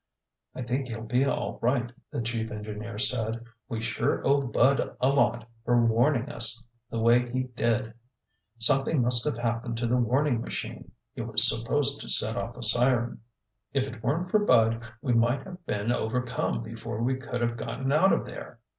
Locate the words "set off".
12.09-12.57